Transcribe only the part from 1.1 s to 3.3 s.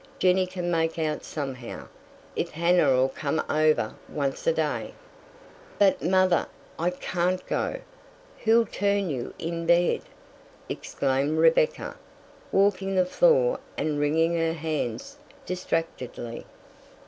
somehow, if Hannah'll